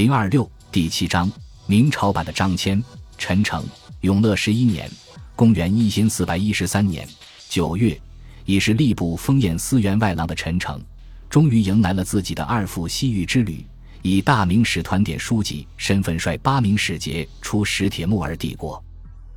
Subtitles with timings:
[0.00, 1.30] 零二六第七章，
[1.66, 2.82] 明朝版的张骞。
[3.18, 3.62] 陈诚，
[4.00, 4.90] 永乐十一年，
[5.36, 7.06] 公元一千四百一十三年
[7.50, 8.00] 九月，
[8.46, 10.80] 已是吏部封验司员外郎的陈诚，
[11.28, 13.62] 终于迎来了自己的二赴西域之旅，
[14.00, 18.82] 以大明使团点书记身份，率八名使节出使铁木儿帝国。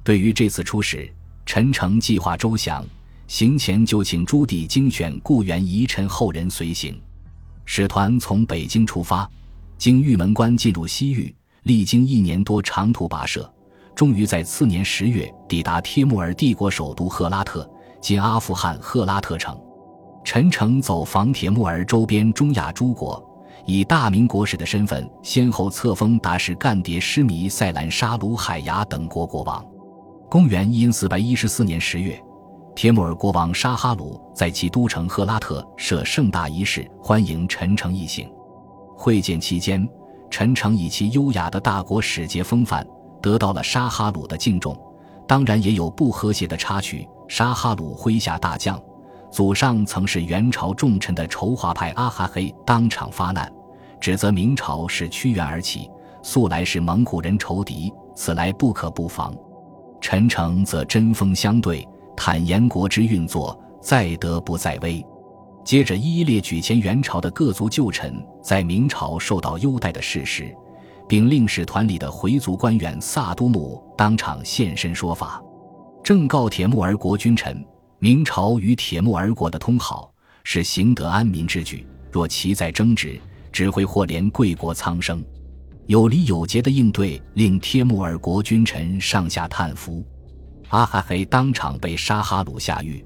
[0.01, 1.13] 对于这次出使，
[1.45, 2.85] 陈诚计划周详，
[3.27, 6.97] 行前就请朱棣精选故园遗臣后人随行。
[7.65, 9.29] 使团从北京出发。
[9.83, 13.53] 经玉门关进入西域，历经一年多长途跋涉，
[13.93, 19.53] 终于在次年十月抵达帖木儿帝国首都赫拉特（今阿富汗赫拉特城）。
[20.23, 23.21] 陈诚走访帖木儿周边中亚诸国，
[23.65, 29.61] 以大明国使的身份，先后册封达什干迭施弥塞兰沙鲁海牙等国国王。
[30.29, 32.17] 公元一四百一十四年十月，
[32.73, 38.31] 帖木儿国王沙哈鲁在其都城赫拉特设盛大仪式，欢迎陈诚一行。
[39.03, 39.85] 会见期间，
[40.29, 42.87] 陈诚以其优雅的大国使节风范，
[43.21, 44.73] 得到了沙哈鲁的敬重。
[45.27, 47.05] 当然，也有不和谐的插曲。
[47.27, 48.81] 沙哈鲁麾下大将，
[49.29, 53.51] 祖上曾是元朝重臣的筹划派阿哈黑当场发难，
[53.99, 55.89] 指责明朝是屈原而起，
[56.21, 59.35] 素来是蒙古人仇敌，此来不可不防。
[59.99, 61.85] 陈诚则针锋相对，
[62.15, 65.05] 坦言国之运作，在德不在威。
[65.63, 70.53] 接着一一列举前元朝的各族旧臣在明朝受到优待的事实，
[71.07, 75.41] 并令使团里的回族官员萨都木当场现身说法，
[76.03, 77.65] 正告铁木儿国君臣：
[77.99, 83.17] 明朝与铁木儿国的通好是行得安民之举，若其再争执，
[83.51, 85.23] 只会祸连贵国苍生。
[85.87, 90.05] 有礼有节的应对令帖木儿国君臣上下叹服。
[90.69, 93.05] 阿哈黑当场被沙哈鲁下狱。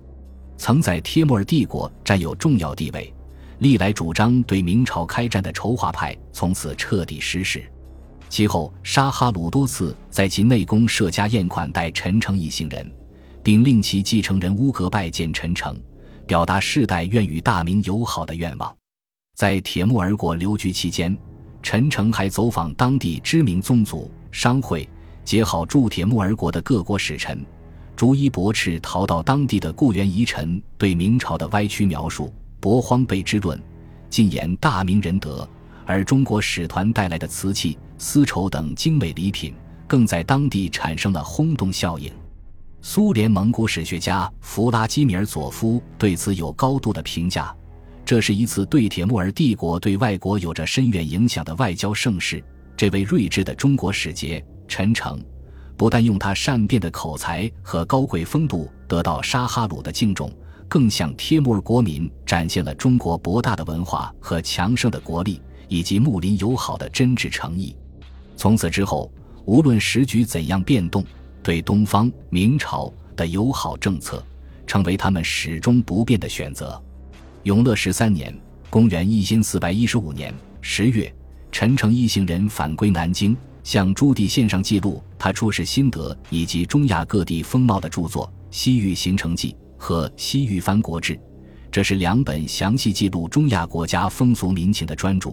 [0.57, 3.13] 曾在帖木儿帝国占有重要地位，
[3.59, 7.63] 历来主张对明朝开战的筹划派从此彻底失势。
[8.29, 12.91] 其后，沙哈鲁多次在其内宫设家宴款待陈诚一行人，
[13.41, 15.79] 并令其继承人乌格拜见陈诚，
[16.25, 18.75] 表达世代愿与大明友好的愿望。
[19.35, 21.17] 在铁木儿国留居期间，
[21.63, 24.89] 陈诚还走访当地知名宗族、商会，
[25.23, 27.45] 结好驻铁木儿国的各国使臣。
[27.97, 33.59] 逐一驳斥逃到当地的故园遗臣对明朝的歪曲描述，博荒悖之论，
[34.07, 35.49] 尽言大明仁德。
[35.83, 39.51] 而中国使团带来的瓷器、丝绸等精美礼品，
[39.87, 42.11] 更在当地产生了轰动效应。
[42.83, 47.51] 苏联蒙古史学家弗拉基米尔佐夫对此有高度的评价：
[48.05, 52.43] 这是一次对铁木儿帝国对外国有着深远影响的外交盛事。
[52.75, 55.19] 这位睿智的中国使节陈诚。
[55.77, 60.31] 不但用他善辩的口才和高贵风度得到沙哈鲁的敬重，
[60.67, 67.75] 更向帖木儿国民展现了中国博大的文化和强盛的国力，以及睦邻友好的真挚诚意。
[68.35, 69.11] 从此之后，
[69.45, 71.05] 无论时局怎样变动，
[71.43, 74.25] 对东方明朝的友好政策
[74.65, 76.81] 成为他们始终不变的选择。
[77.43, 78.35] 永乐十三年
[78.69, 81.13] （公元一千四百一十五年）十月，
[81.51, 83.37] 陈诚一行人返归南京。
[83.63, 91.15] 向朱棣献上记录他出使心得以及中亚各地风貌的著作《西域行程记》和《西域藩国志》，
[91.71, 95.31] 这是两本详细记录中亚国家风俗民情的专著，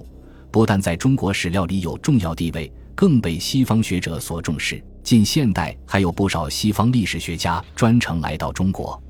[0.50, 4.82] 不但在中国史料里有重要地位，更被西方学者所重视。
[5.02, 9.00] 近现代还有不少西方历史学家专程来到中国，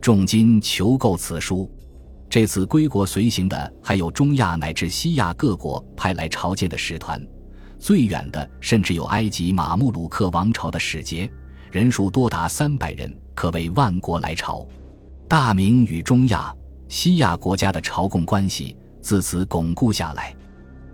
[0.00, 1.70] 重金求购此书。
[2.28, 7.20] 这次归国随行的还有中亚乃至西亚各国派来朝见的使团。
[7.80, 11.28] 最远的甚至有埃及马穆鲁克王朝的使节，
[11.72, 14.68] 人数多达三百人，可谓万国来朝。
[15.26, 16.54] 大明与中亚、
[16.88, 20.36] 西亚国家的朝贡关系自此巩固下来。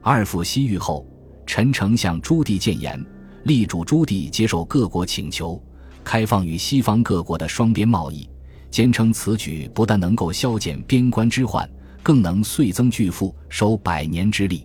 [0.00, 1.04] 二赴西域后，
[1.44, 3.04] 陈诚向朱棣谏言，
[3.42, 5.60] 力主朱棣接受各国请求，
[6.04, 8.30] 开放与西方各国的双边贸易，
[8.70, 11.68] 坚称此举不但能够消减边关之患，
[12.00, 14.64] 更能岁增巨富，收百年之利。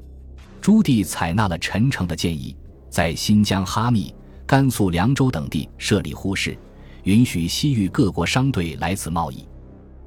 [0.61, 2.55] 朱棣采纳了陈诚的建议，
[2.88, 4.13] 在新疆哈密、
[4.45, 6.56] 甘肃凉州等地设立呼市，
[7.03, 9.44] 允许西域各国商队来此贸易。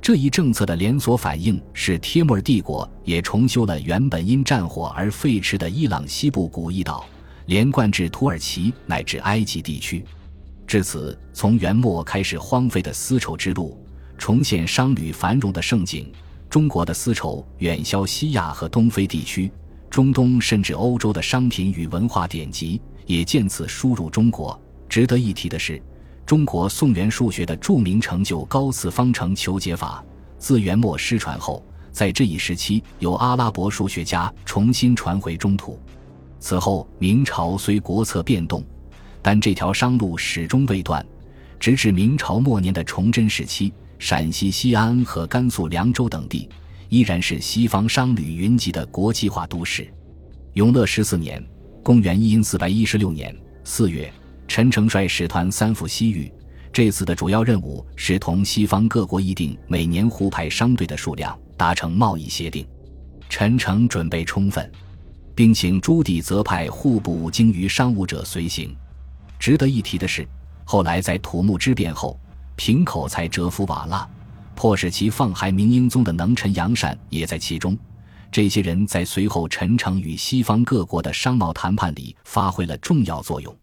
[0.01, 7.05] 这一政策的连锁反应是，帖木儿帝国也重修了原本因战火而废弛的伊朗西部古驿道，
[7.47, 10.05] 连贯至土耳其乃至埃及地区。
[10.69, 13.77] 至此，从元末开始荒废的丝绸之路
[14.17, 16.13] 重现商旅繁荣的盛景。
[16.49, 19.51] 中国的丝绸远销西亚和东非地区。
[19.95, 24.61] 中东甚至欧洲的商品与文化典籍也渐次输入中国。
[24.89, 25.81] 值得一提的是，
[26.27, 30.05] 中国宋元数学的著名成就高次方程求解法，
[30.37, 35.79] 自元末失传后，在这一时期由阿拉伯数学家重新传回中土。
[36.41, 38.65] 此后，明朝虽国策变动，
[39.23, 41.07] 但这条商路始终未断，
[41.61, 46.49] 直至明朝末年的崇祯时期，陕西西安和甘肃凉州等地
[46.95, 49.93] 依然是西方商旅云集的国际化都市。
[50.53, 51.45] 永乐十四年
[51.83, 54.13] （公元一四一六年）四月，
[54.47, 56.33] 陈诚率使团三赴西域。
[56.73, 62.65] 这次的主要任务是同西方各国议定每年互派商队的数量，达成贸易协定。
[63.29, 64.71] 陈诚准备充分，
[65.35, 68.73] 并请朱棣责派户部精于商务者随行。
[69.37, 70.25] 值得一提的是，
[70.65, 72.17] 后来在土木之变后，
[72.55, 74.09] 平口才折服瓦剌，
[74.55, 77.77] 迫使其放还明英宗的能臣杨善也在其中。
[78.31, 83.57] 这些人在随后陈诚与西方各国的商贸谈判里发挥了重要作用。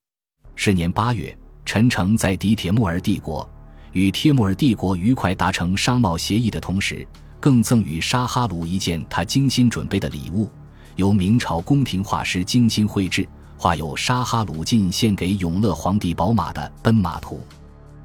[0.56, 1.38] 是年八月。
[1.64, 3.48] 陈诚在迪铁木儿帝国，
[3.92, 7.08] 与帖木儿帝国愉快达成商贸协议的同时，
[7.40, 10.50] 更赠予沙哈鲁一件他精心准备的礼物，
[10.96, 17.40] 由明朝宫廷画师精心绘制，画有沙哈鲁进献给永乐皇帝宝马的奔马图。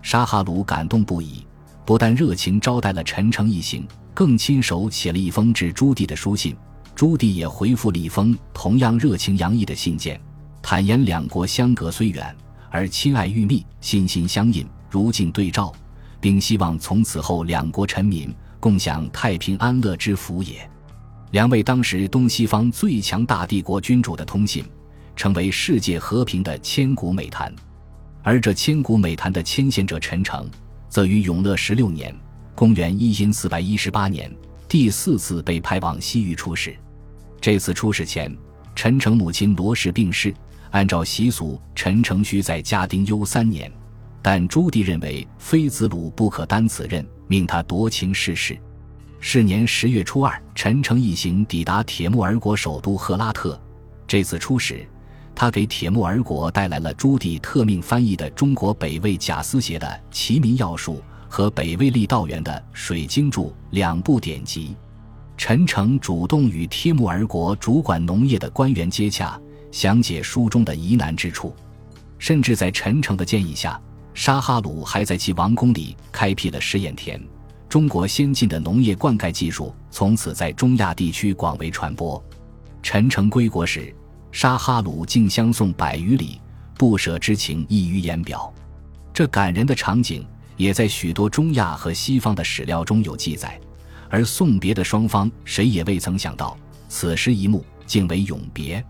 [0.03, 1.46] 沙哈鲁感动不已，
[1.87, 6.55] 不但热情招待了陈诚一行，更亲手写了一封致朱棣的书信。
[6.97, 10.21] 朱棣也回复了一封同样热情洋溢的信件，
[10.61, 12.35] 坦言两国相隔虽远。
[12.71, 15.73] 而亲爱愈密，心心相印，如镜对照，
[16.21, 20.69] 并希望从此后两国臣民共享太平安乐之福也。
[21.31, 24.65] 两位当时东西方最强大帝国君主的通信，
[25.15, 27.55] 成为世界和平的千古美谈。
[28.23, 30.51] 而这千古美谈的牵线者陈诚，
[30.89, 32.15] 则于永乐十六年
[32.55, 34.31] （公元一因四百一十八年）
[34.69, 36.77] 第四次被派往西域出使。
[37.41, 38.35] 这次出使前，
[38.75, 40.35] 陈诚母亲罗氏病逝。
[40.73, 43.71] 按照习俗，陈诚需在家丁忧三年，
[44.21, 48.59] 但朱棣认为妃子鲁不可担此任，命他夺情逝世。
[49.21, 53.59] 是年十月初二，陈诚一行抵达铁木儿国首都赫拉特。
[54.07, 54.87] 这次出使，
[55.37, 60.95] 他给铁木儿国带来了朱棣特命翻译的中国北魏贾思勰的《齐民要术》
[61.29, 64.75] 和北魏郦道元的《水经注》两部典籍。
[65.37, 69.39] 陈诚主动与帖木儿国主管农业的官员接洽。
[69.73, 71.55] 详解书中的疑难之处，
[72.19, 73.79] 甚至在陈诚的建议下，
[74.15, 77.21] 沙哈鲁还在其王宫里开辟了试验田。
[77.69, 82.23] 中国先进的农业灌溉技术从此在中亚地区广为传播。
[82.83, 83.95] 陈诚归国时，
[84.37, 86.39] 沙哈鲁竟相送百余里，
[86.75, 88.53] 不舍之情溢于言表。
[89.11, 90.27] 这感人的场景
[90.59, 93.59] 也在许多中亚和西方的史料中有记载，
[94.11, 96.55] 而送别的双方谁也未曾想到，
[96.87, 98.85] 此时一幕竟为永别。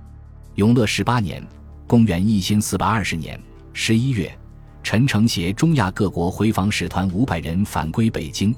[0.56, 1.40] 永乐十八年，
[1.86, 3.40] 公元一千四百二十年
[3.72, 4.36] 十一月，
[4.82, 8.52] 陈诚携中亚各国回访使团五百人返归北京，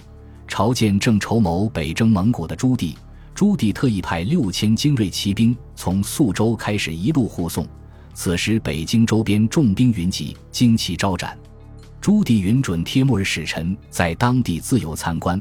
[0.47, 2.95] 朝见正筹谋北征蒙古的朱棣。
[3.39, 7.65] 朱棣特意派六千精锐骑兵从宿州开始一路护送。
[8.13, 11.39] 此时北京周边重兵云集，旌旗招展。
[12.01, 15.41] 朱棣允准帖木儿使臣在当地自由参观，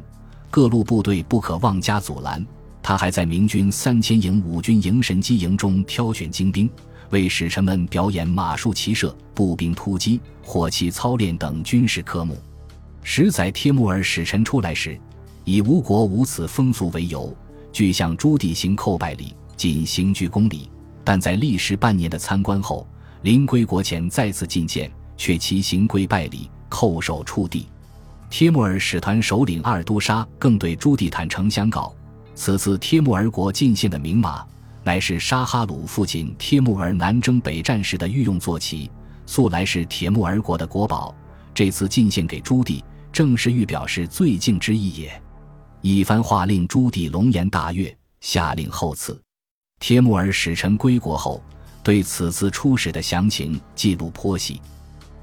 [0.52, 2.46] 各路部队不可妄加阻拦。
[2.84, 6.70] 他还在明军三千营五军营神机营中挑选精兵，
[7.10, 12.38] 为使臣们表演马术骑射、步兵突击、火器操练等军事科目。
[13.02, 14.96] 十载帖木儿使臣出来时，
[15.46, 17.36] 以吴国无此风俗为由，
[17.72, 20.70] 据向朱棣行叩拜礼，仅行鞠躬礼。
[21.04, 22.86] 但在历时半年的参观后，
[23.22, 27.68] 临归国前再次觐见，却齐行跪拜礼，叩首触地。
[28.30, 31.96] 帖木儿使团首领阿尔都沙更对朱棣坦诚相告。
[32.36, 34.46] 此次帖木儿国进献的名马，
[34.84, 38.92] 乃是沙哈鲁父亲帖木儿南征北战时的御用坐骑，
[39.26, 41.16] 素来是铁木儿国的国宝。
[41.54, 45.22] 这次进献给朱棣，正是欲表示最敬之意也。
[45.82, 49.20] 一番话令朱棣龙颜大悦，下令厚赐。
[49.80, 51.42] 帖木儿使臣归国后，
[51.84, 54.60] 对此次出使的详情记录颇细。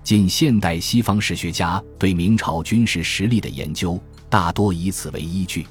[0.02, 5.66] 近现代西方史学家对明朝军事实力的研究，大多以此为依据。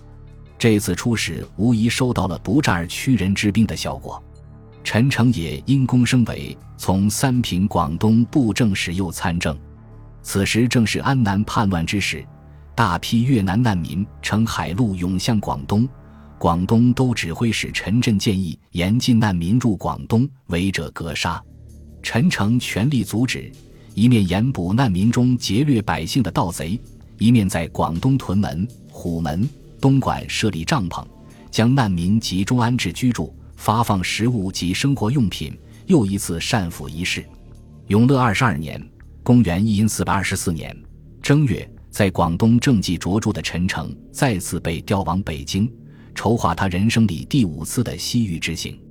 [0.58, 4.22] 这次出使无疑收到了不战而屈人之兵的效果，
[4.84, 9.58] 陈诚也因功升为从三品广东布政使又参政。
[10.22, 12.26] 此时正是安南叛乱之时，
[12.76, 15.88] 大批越南难民乘海路涌向广东，
[16.40, 21.42] 广东都指挥使陈震建议严禁难民入广东，违者格杀。
[22.02, 23.52] 陈诚全力阻止，
[23.94, 26.80] 一面严捕难民中劫掠百姓的盗贼，
[27.18, 29.48] 一面在广东屯门、虎门。
[29.80, 31.06] 东莞设立帐篷，
[31.52, 35.54] 将难民集中安置居住，发放食物及生活用品，
[35.88, 37.26] 又一次善抚仪式。
[37.88, 38.82] 永乐二十二年
[39.24, 40.74] （公元一四百二十四年）
[41.22, 45.72] 正月，在广东政绩卓著的陈诚再次被调往北京，
[46.16, 48.82] 筹划他人生里第五次的西域之行。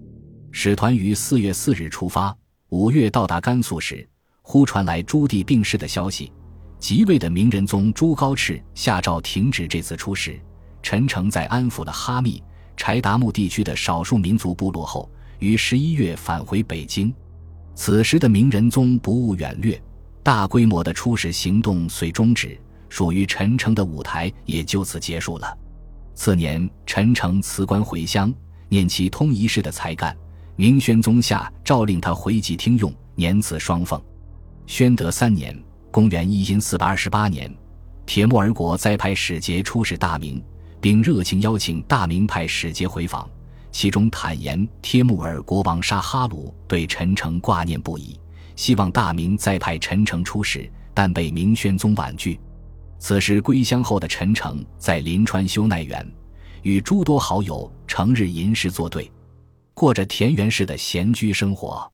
[0.52, 2.32] 使团于四月四日出发，
[2.68, 4.08] 五月到达甘肃时，
[4.42, 6.32] 忽传来朱棣病逝的消息。
[6.78, 10.40] 即位的明仁宗朱高炽下诏停止这次出使。
[10.80, 12.40] 陈诚在安抚了哈密、
[12.76, 17.12] 柴达木地区的少数民族部落后，于十一月返回北京。
[17.74, 19.82] 此时的明仁宗不务远略，
[20.22, 22.56] 大规模的出使行动遂终止，
[22.92, 25.56] 属于陈诚的舞台也就此结束了。
[26.14, 28.30] 次年，陈诚辞官回乡，
[28.68, 30.14] 念其通一事的才干，
[30.56, 33.98] 明宣宗下诏令他回籍听用，年赐双凤。
[34.66, 35.58] 宣德三年。
[35.90, 37.50] 公元一因四百二十八年，
[38.04, 40.42] 铁木儿国再派使节出使大明，
[40.78, 43.26] 并热情邀请大明派使节回访。
[43.70, 48.20] 其中坦言，帖木儿国王沙哈鲁对陈诚挂念不已，
[48.54, 52.38] 希望大明再派陈诚出使，但被明宣宗婉拒。
[53.02, 56.08] 此时归乡后的陈诚在临川修奈园，
[56.62, 59.10] 与诸多好友成日吟诗作对，
[59.74, 61.90] 过着田园式的闲居生活。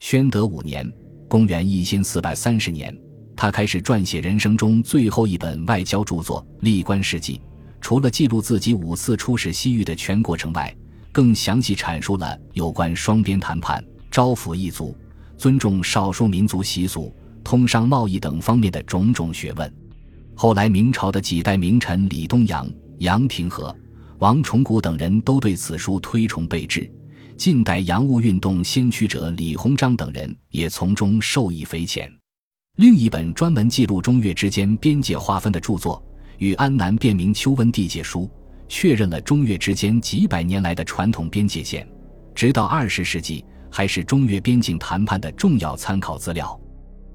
[0.00, 0.86] 宣德五年，
[1.26, 2.94] 公元一千四百三十年。
[3.34, 7.38] 他开始撰写人生中最后一本外交著作《历官事记》，
[7.80, 10.76] 除了记录自己五次出使西域的全过程外，
[11.12, 14.94] 更详细阐述了有关双边谈判、招抚异族、
[15.38, 17.10] 尊重少数民族习俗、
[17.42, 19.74] 通商贸易等方面的种种学问。
[20.42, 22.68] 后来，明朝的几代名臣李东阳、
[22.98, 23.72] 杨廷和、
[24.18, 26.92] 王崇古等人都对此书推崇备至，
[27.36, 32.12] 近代洋务运动先驱者李鸿章等人也从中受益匪浅。
[32.78, 36.04] 另一本专门记录中越之间边界划分的著作
[36.38, 38.22] 《与安南辨明秋温地界书》，
[38.66, 41.86] 确认了中越之间几百年来的传统边界线，
[42.34, 46.60] 直到二十世纪还是中越边境谈判的重要参考资料。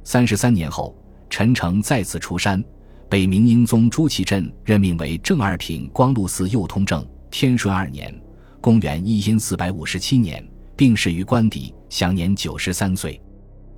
[0.06, 0.98] 三十三年后，
[1.30, 2.64] 陈诚再次出山，
[3.10, 7.06] 被明英宗朱祁镇任命为正二品光禄寺右通正。
[7.30, 8.14] 天顺二年
[8.62, 10.46] （公元一因四百五十七年），
[10.76, 13.22] 病逝于官邸，享年九十三岁。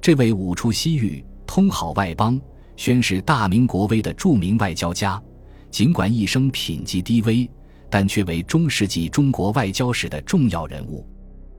[0.02, 1.26] 这位五出西域。
[1.52, 2.40] 通好外邦、
[2.78, 5.20] 宣示大明国威的著名外交家，
[5.72, 7.50] 尽管一生品级低微，
[7.90, 11.04] 但却为中世纪中国外交史的重要人物。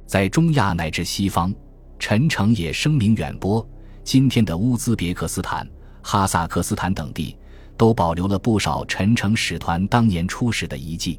[0.07, 1.53] 在中亚乃至西方，
[1.99, 3.69] 陈诚也声名远播。
[4.05, 5.69] 今天的乌兹别克斯坦、
[6.03, 7.37] 哈萨克斯坦等地，
[7.81, 11.19] 都保留了不少陈诚使团当年出使的遗迹。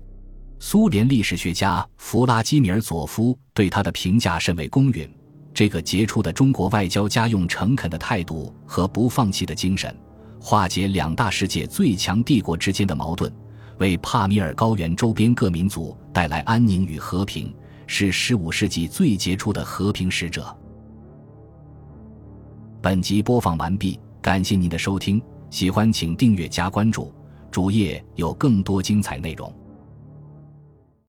[0.59, 5.11] 苏联历史学家弗拉基米尔·佐夫对他的评价甚为公允。
[5.55, 9.91] 这个杰出的中国外交家用诚恳的态度和不放弃的精神，
[10.39, 13.33] 化解两大世界最强帝国之间的矛盾，
[13.79, 17.51] 为帕米尔高原周边各民族带来安宁与和平，
[17.87, 20.55] 是十五世纪最杰出的和平使者。
[22.83, 25.19] 本集播放完毕，感谢您的收听，
[25.51, 27.13] 喜欢请订阅加关注，
[27.51, 29.53] 主页有更多精彩内容。